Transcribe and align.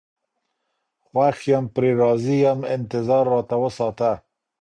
خوښ 1.05 1.37
يم 1.51 1.65
پرې 1.75 1.89
راضي 2.01 2.37
يم 2.45 2.59
انتـظارراتـــه 2.75 3.55
وساته 3.63 4.11